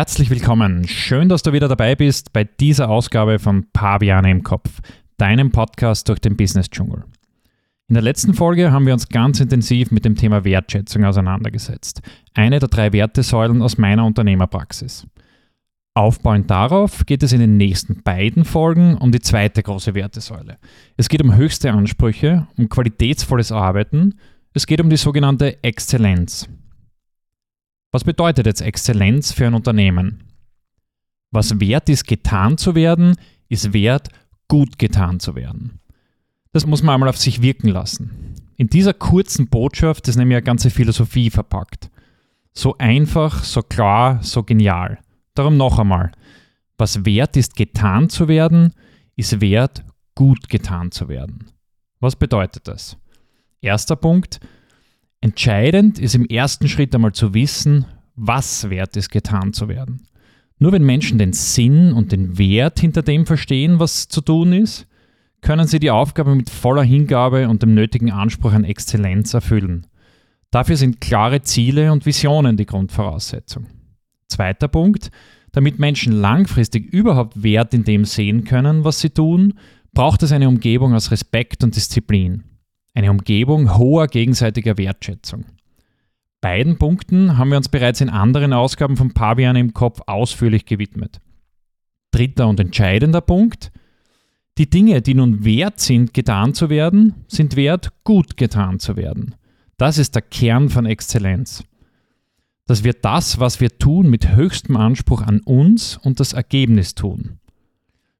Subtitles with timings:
[0.00, 0.88] Herzlich willkommen.
[0.88, 4.80] Schön, dass du wieder dabei bist bei dieser Ausgabe von Paviane im Kopf,
[5.18, 7.04] deinem Podcast durch den Business-Dschungel.
[7.86, 12.00] In der letzten Folge haben wir uns ganz intensiv mit dem Thema Wertschätzung auseinandergesetzt.
[12.32, 15.06] Eine der drei Wertesäulen aus meiner Unternehmerpraxis.
[15.92, 20.56] Aufbauend darauf geht es in den nächsten beiden Folgen um die zweite große Wertesäule.
[20.96, 24.14] Es geht um höchste Ansprüche, um qualitätsvolles Arbeiten,
[24.54, 26.48] es geht um die sogenannte Exzellenz.
[27.92, 30.22] Was bedeutet jetzt Exzellenz für ein Unternehmen?
[31.32, 33.16] Was wert ist, getan zu werden,
[33.48, 34.08] ist wert,
[34.48, 35.80] gut getan zu werden.
[36.52, 38.34] Das muss man einmal auf sich wirken lassen.
[38.56, 41.90] In dieser kurzen Botschaft ist nämlich eine ganze Philosophie verpackt.
[42.52, 44.98] So einfach, so klar, so genial.
[45.34, 46.12] Darum noch einmal.
[46.76, 48.74] Was wert ist, getan zu werden,
[49.16, 51.50] ist wert, gut getan zu werden.
[52.00, 52.96] Was bedeutet das?
[53.60, 54.40] Erster Punkt.
[55.20, 57.84] Entscheidend ist im ersten Schritt einmal zu wissen,
[58.16, 60.06] was wert ist, getan zu werden.
[60.58, 64.86] Nur wenn Menschen den Sinn und den Wert hinter dem verstehen, was zu tun ist,
[65.40, 69.86] können sie die Aufgabe mit voller Hingabe und dem nötigen Anspruch an Exzellenz erfüllen.
[70.50, 73.66] Dafür sind klare Ziele und Visionen die Grundvoraussetzung.
[74.28, 75.10] Zweiter Punkt,
[75.52, 79.54] damit Menschen langfristig überhaupt Wert in dem sehen können, was sie tun,
[79.92, 82.44] braucht es eine Umgebung aus Respekt und Disziplin.
[82.94, 85.44] Eine Umgebung hoher gegenseitiger Wertschätzung.
[86.40, 91.20] Beiden Punkten haben wir uns bereits in anderen Ausgaben von Pavian im Kopf ausführlich gewidmet.
[92.12, 93.70] Dritter und entscheidender Punkt,
[94.58, 99.34] die Dinge, die nun wert sind, getan zu werden, sind wert, gut getan zu werden.
[99.76, 101.64] Das ist der Kern von Exzellenz.
[102.66, 107.39] Dass wir das, was wir tun, mit höchstem Anspruch an uns und das Ergebnis tun.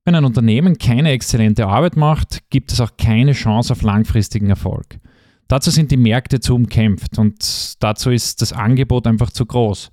[0.04, 4.98] Wenn ein Unternehmen keine exzellente Arbeit macht, gibt es auch keine Chance auf langfristigen Erfolg.
[5.46, 9.90] Dazu sind die Märkte zu umkämpft und dazu ist das Angebot einfach zu groß.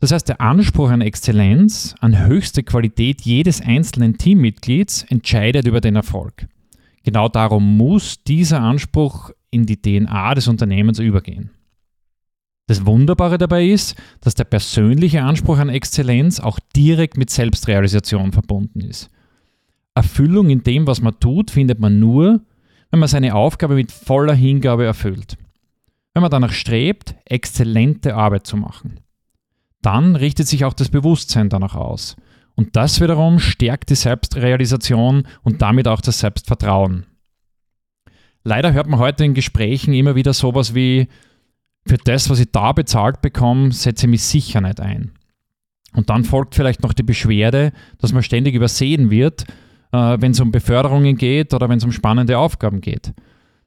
[0.00, 5.96] Das heißt, der Anspruch an Exzellenz, an höchste Qualität jedes einzelnen Teammitglieds entscheidet über den
[5.96, 6.46] Erfolg.
[7.02, 11.50] Genau darum muss dieser Anspruch in die DNA des Unternehmens übergehen.
[12.66, 18.80] Das Wunderbare dabei ist, dass der persönliche Anspruch an Exzellenz auch direkt mit Selbstrealisation verbunden
[18.80, 19.10] ist.
[19.94, 22.40] Erfüllung in dem, was man tut, findet man nur,
[22.90, 25.36] wenn man seine Aufgabe mit voller Hingabe erfüllt.
[26.12, 29.00] Wenn man danach strebt, exzellente Arbeit zu machen.
[29.82, 32.16] Dann richtet sich auch das Bewusstsein danach aus.
[32.54, 37.06] Und das wiederum stärkt die Selbstrealisation und damit auch das Selbstvertrauen.
[38.44, 41.08] Leider hört man heute in Gesprächen immer wieder sowas wie,
[41.86, 45.12] für das, was ich da bezahlt bekomme, setze ich mich sicher nicht ein.
[45.94, 49.46] Und dann folgt vielleicht noch die Beschwerde, dass man ständig übersehen wird
[49.94, 53.12] äh, wenn es um Beförderungen geht oder wenn es um spannende Aufgaben geht.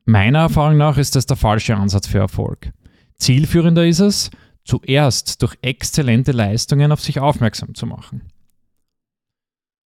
[0.06, 2.72] Meiner Erfahrung nach ist das der falsche Ansatz für Erfolg.
[3.18, 4.30] Zielführender ist es,
[4.66, 8.24] zuerst durch exzellente Leistungen auf sich aufmerksam zu machen.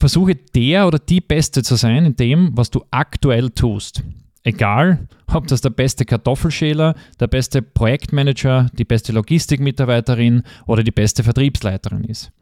[0.00, 4.02] Versuche der oder die Beste zu sein in dem, was du aktuell tust.
[4.44, 11.24] Egal, ob das der beste Kartoffelschäler, der beste Projektmanager, die beste Logistikmitarbeiterin oder die beste
[11.24, 12.32] Vertriebsleiterin ist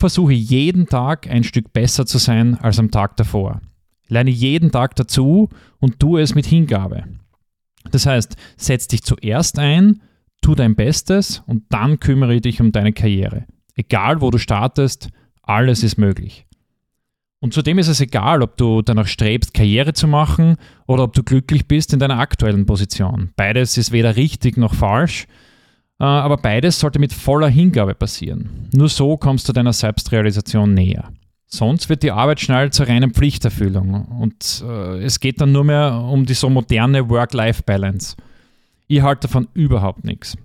[0.00, 3.60] versuche jeden Tag ein Stück besser zu sein als am Tag davor.
[4.08, 7.04] Lerne jeden Tag dazu und tue es mit Hingabe.
[7.92, 10.02] Das heißt, setz dich zuerst ein,
[10.42, 13.44] tu dein Bestes und dann kümmere dich um deine Karriere.
[13.76, 15.10] Egal wo du startest,
[15.42, 16.46] alles ist möglich.
[17.42, 20.56] Und zudem ist es egal, ob du danach strebst, Karriere zu machen
[20.86, 23.30] oder ob du glücklich bist in deiner aktuellen Position.
[23.36, 25.26] Beides ist weder richtig noch falsch,
[26.04, 28.68] aber beides sollte mit voller Hingabe passieren.
[28.72, 31.10] Nur so kommst du deiner Selbstrealisation näher.
[31.46, 35.94] Sonst wird die Arbeit schnell zur reinen Pflichterfüllung und äh, es geht dann nur mehr
[35.94, 38.16] um die so moderne Work-Life-Balance.
[38.86, 40.36] Ich halte davon überhaupt nichts.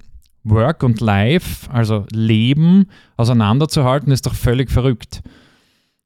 [0.43, 2.87] Work und Life, also Leben,
[3.17, 5.21] auseinanderzuhalten, ist doch völlig verrückt.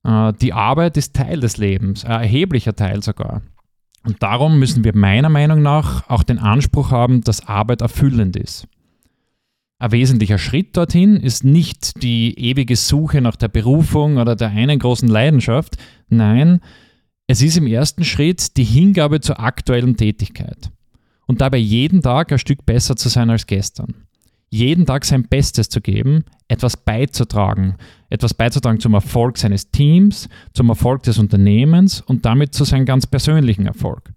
[0.03, 3.41] Äh, die Arbeit ist Teil des Lebens, ein erheblicher Teil sogar.
[4.05, 8.67] Und darum müssen wir meiner Meinung nach auch den Anspruch haben, dass Arbeit erfüllend ist.
[9.81, 14.77] Ein wesentlicher Schritt dorthin ist nicht die ewige Suche nach der Berufung oder der einen
[14.77, 15.77] großen Leidenschaft.
[16.09, 16.59] Nein,
[17.27, 20.69] es ist im ersten Schritt die Hingabe zur aktuellen Tätigkeit.
[21.27, 23.93] Und dabei jeden Tag ein Stück besser zu sein als gestern.
[24.49, 27.75] Jeden Tag sein Bestes zu geben, etwas beizutragen,
[28.09, 33.07] etwas beizutragen zum Erfolg seines Teams, zum Erfolg des Unternehmens und damit zu seinem ganz
[33.07, 34.11] persönlichen Erfolg.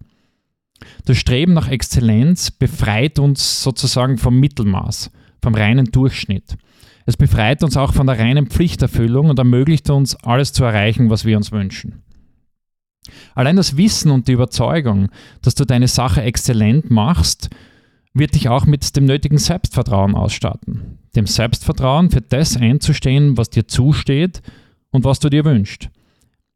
[1.05, 5.11] Das Streben nach Exzellenz befreit uns sozusagen vom Mittelmaß
[5.42, 6.56] vom reinen Durchschnitt.
[7.04, 11.24] Es befreit uns auch von der reinen Pflichterfüllung und ermöglicht uns, alles zu erreichen, was
[11.24, 12.02] wir uns wünschen.
[13.34, 15.08] Allein das Wissen und die Überzeugung,
[15.42, 17.50] dass du deine Sache exzellent machst,
[18.14, 20.98] wird dich auch mit dem nötigen Selbstvertrauen ausstatten.
[21.16, 24.42] Dem Selbstvertrauen für das einzustehen, was dir zusteht
[24.90, 25.88] und was du dir wünschst.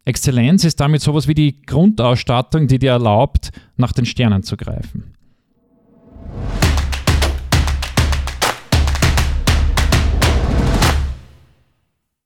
[0.05, 5.17] Exzellenz ist damit sowas wie die Grundausstattung, die dir erlaubt, nach den Sternen zu greifen.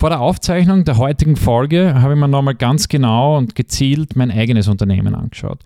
[0.01, 4.31] Vor der Aufzeichnung der heutigen Folge habe ich mir nochmal ganz genau und gezielt mein
[4.31, 5.61] eigenes Unternehmen angeschaut.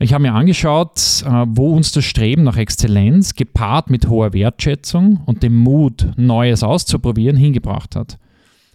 [0.00, 5.20] Ich habe mir angeschaut, äh, wo uns das Streben nach Exzellenz gepaart mit hoher Wertschätzung
[5.26, 8.18] und dem Mut, Neues auszuprobieren, hingebracht hat.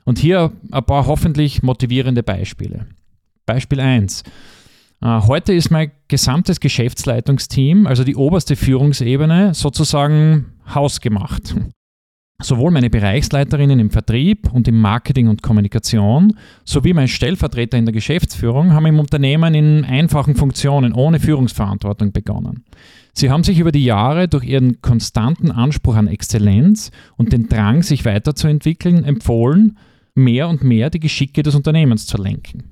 [0.06, 2.86] Und hier ein paar hoffentlich motivierende Beispiele.
[3.46, 4.24] Beispiel 1.
[5.02, 11.56] Äh, heute ist mein gesamtes Geschäftsleitungsteam, also die oberste Führungsebene, sozusagen hausgemacht.
[12.42, 17.94] Sowohl meine Bereichsleiterinnen im Vertrieb und im Marketing und Kommunikation sowie mein Stellvertreter in der
[17.94, 22.66] Geschäftsführung haben im Unternehmen in einfachen Funktionen ohne Führungsverantwortung begonnen.
[23.14, 27.84] Sie haben sich über die Jahre durch ihren konstanten Anspruch an Exzellenz und den Drang,
[27.84, 29.78] sich weiterzuentwickeln, empfohlen,
[30.14, 32.72] mehr und mehr die Geschicke des Unternehmens zu lenken.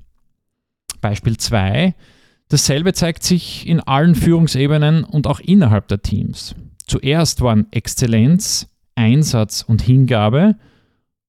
[1.00, 1.94] Beispiel 2.
[2.50, 6.54] Dasselbe zeigt sich in allen Führungsebenen und auch innerhalb der Teams.
[6.86, 10.56] Zuerst waren Exzellenz, Einsatz und Hingabe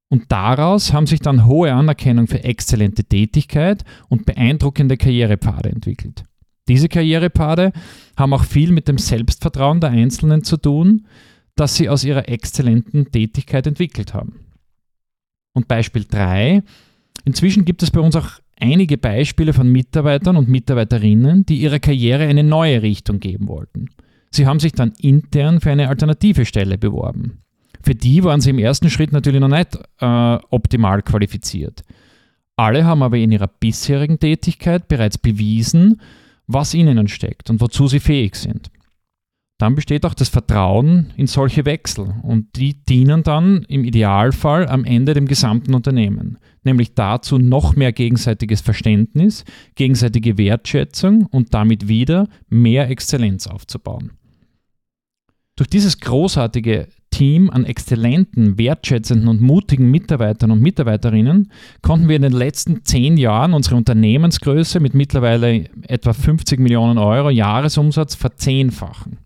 [0.10, 6.24] und daraus haben sich dann hohe Anerkennung für exzellente Tätigkeit und beeindruckende Karrierepfade entwickelt.
[6.68, 7.72] Diese Karrierepfade
[8.18, 11.06] haben auch viel mit dem Selbstvertrauen der Einzelnen zu tun,
[11.56, 14.40] das sie aus ihrer exzellenten Tätigkeit entwickelt haben.
[15.54, 16.64] Und Beispiel 3.
[17.24, 18.30] Inzwischen gibt es bei uns auch
[18.60, 23.90] einige Beispiele von Mitarbeitern und Mitarbeiterinnen, die ihrer Karriere eine neue Richtung geben wollten.
[24.32, 27.45] Sie haben sich dann intern für eine alternative Stelle beworben.
[27.86, 31.84] Für die waren sie im ersten Schritt natürlich noch nicht äh, optimal qualifiziert.
[32.56, 36.02] Alle haben aber in ihrer bisherigen Tätigkeit bereits bewiesen,
[36.48, 38.72] was ihnen steckt und wozu sie fähig sind.
[39.60, 44.84] Dann besteht auch das Vertrauen in solche Wechsel und die dienen dann im Idealfall am
[44.84, 49.46] Ende dem gesamten Unternehmen, nämlich dazu noch mehr gegenseitiges Verständnis,
[49.76, 54.12] gegenseitige Wertschätzung und damit wieder mehr Exzellenz aufzubauen.
[55.56, 61.50] Durch dieses großartige Team an exzellenten, wertschätzenden und mutigen Mitarbeitern und Mitarbeiterinnen
[61.82, 67.30] konnten wir in den letzten zehn Jahren unsere Unternehmensgröße mit mittlerweile etwa 50 Millionen Euro
[67.30, 69.20] Jahresumsatz verzehnfachen.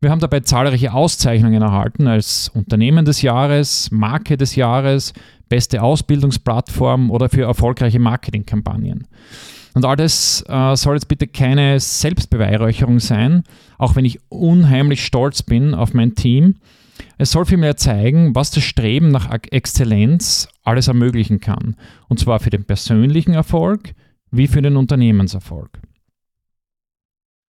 [0.00, 5.12] Wir haben dabei zahlreiche Auszeichnungen erhalten als Unternehmen des Jahres, Marke des Jahres,
[5.48, 9.06] beste Ausbildungsplattform oder für erfolgreiche Marketingkampagnen.
[9.74, 13.44] Und all das äh, soll jetzt bitte keine Selbstbeweihräucherung sein,
[13.78, 16.56] auch wenn ich unheimlich stolz bin auf mein Team
[17.18, 21.76] es soll vielmehr zeigen, was das Streben nach Exzellenz alles ermöglichen kann.
[22.08, 23.94] Und zwar für den persönlichen Erfolg
[24.30, 25.80] wie für den Unternehmenserfolg.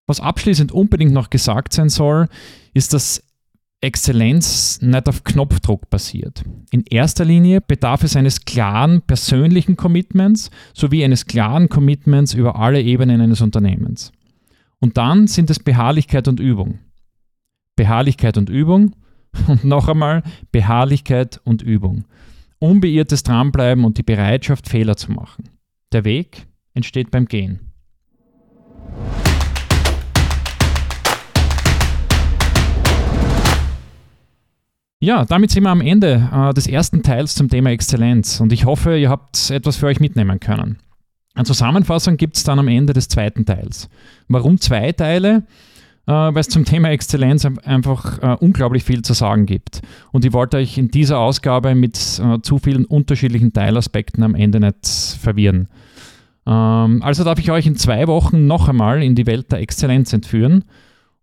[0.06, 2.28] Was abschließend unbedingt noch gesagt sein soll,
[2.74, 3.24] ist, dass
[3.80, 6.44] Exzellenz nicht auf Knopfdruck passiert.
[6.72, 12.82] In erster Linie bedarf es eines klaren persönlichen Commitments sowie eines klaren Commitments über alle
[12.82, 14.12] Ebenen eines Unternehmens.
[14.80, 16.80] Und dann sind es Beharrlichkeit und Übung.
[17.76, 18.96] Beharrlichkeit und Übung
[19.48, 22.06] und noch einmal Beharrlichkeit und Übung.
[22.60, 25.50] Unbeirrtes Dranbleiben und die Bereitschaft, Fehler zu machen.
[25.92, 27.74] Der Weg entsteht beim Gehen.
[35.04, 38.64] Ja, damit sind wir am Ende äh, des ersten Teils zum Thema Exzellenz und ich
[38.64, 40.80] hoffe, ihr habt etwas für euch mitnehmen können.
[41.36, 43.90] Eine Zusammenfassung gibt es dann am Ende des zweiten Teils.
[44.30, 45.44] Warum zwei Teile?
[46.08, 49.82] Äh, weil es zum Thema Exzellenz einfach äh, unglaublich viel zu sagen gibt.
[50.12, 54.60] Und ich wollte euch in dieser Ausgabe mit äh, zu vielen unterschiedlichen Teilaspekten am Ende
[54.60, 54.86] nicht
[55.22, 55.70] verwirren.
[56.46, 60.12] Ähm, also darf ich euch in zwei Wochen noch einmal in die Welt der Exzellenz
[60.14, 60.66] entführen.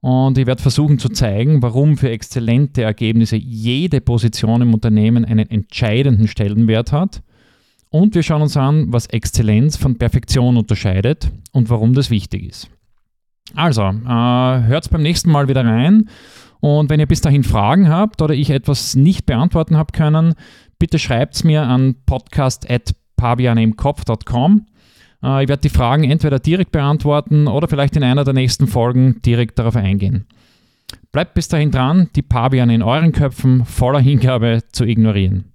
[0.00, 5.50] Und ich werde versuchen zu zeigen, warum für exzellente Ergebnisse jede Position im Unternehmen einen
[5.50, 7.22] entscheidenden Stellenwert hat.
[7.90, 12.70] Und wir schauen uns an, was Exzellenz von Perfektion unterscheidet und warum das wichtig ist.
[13.54, 16.08] Also, äh, hört beim nächsten Mal wieder rein.
[16.60, 20.34] Und wenn ihr bis dahin Fragen habt oder ich etwas nicht beantworten habe können,
[20.78, 24.66] bitte schreibt es mir an podcast.pavianemkopf.com.
[25.22, 29.22] Äh, ich werde die Fragen entweder direkt beantworten oder vielleicht in einer der nächsten Folgen
[29.22, 30.26] direkt darauf eingehen.
[31.12, 35.52] Bleibt bis dahin dran, die Paviane in euren Köpfen voller Hingabe zu ignorieren.